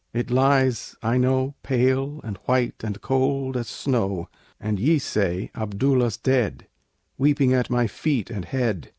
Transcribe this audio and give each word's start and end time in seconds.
it 0.13 0.31
lies, 0.31 0.95
I 1.03 1.17
know, 1.19 1.53
Pale 1.61 2.21
and 2.23 2.37
white 2.45 2.83
and 2.83 2.99
cold 3.01 3.55
as 3.55 3.67
snow; 3.67 4.29
And 4.59 4.79
ye 4.79 4.97
say, 4.97 5.51
"Abdullah's 5.53 6.17
dead!" 6.17 6.65
Weeping 7.19 7.53
at 7.53 7.69
my 7.69 7.85
feet 7.85 8.31
and 8.31 8.43
head. 8.45 8.89